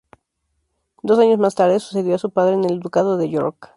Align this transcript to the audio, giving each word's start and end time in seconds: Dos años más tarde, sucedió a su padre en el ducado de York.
Dos 1.03 1.19
años 1.19 1.37
más 1.37 1.53
tarde, 1.53 1.79
sucedió 1.79 2.15
a 2.15 2.17
su 2.17 2.31
padre 2.31 2.55
en 2.55 2.63
el 2.63 2.79
ducado 2.79 3.17
de 3.17 3.29
York. 3.29 3.69